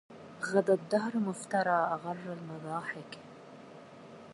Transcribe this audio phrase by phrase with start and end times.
[0.51, 3.17] غدا الدهر مفترا أغر المضاحك